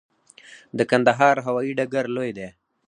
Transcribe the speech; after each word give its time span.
د 0.77 0.79
کندهار 0.91 1.35
هوايي 1.45 1.71
ډګر 1.77 2.05
لوی 2.15 2.31
دی 2.37 2.49